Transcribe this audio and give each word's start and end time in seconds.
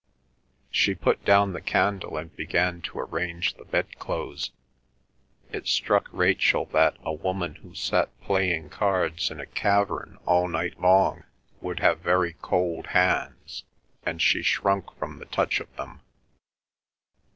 She 0.71 0.95
put 0.95 1.23
down 1.25 1.53
the 1.53 1.61
candle 1.61 2.17
and 2.17 2.35
began 2.35 2.81
to 2.81 2.99
arrange 3.01 3.53
the 3.53 3.65
bedclothes. 3.65 4.49
It 5.51 5.67
struck 5.67 6.09
Rachel 6.11 6.65
that 6.73 6.97
a 7.03 7.13
woman 7.13 7.53
who 7.61 7.75
sat 7.75 8.09
playing 8.19 8.69
cards 8.71 9.29
in 9.29 9.39
a 9.39 9.45
cavern 9.45 10.17
all 10.25 10.47
night 10.47 10.79
long 10.81 11.25
would 11.61 11.81
have 11.81 11.99
very 11.99 12.33
cold 12.33 12.87
hands, 12.87 13.63
and 14.03 14.19
she 14.19 14.41
shrunk 14.41 14.91
from 14.97 15.19
the 15.19 15.25
touch 15.25 15.59
of 15.59 15.71
them. 15.75 16.01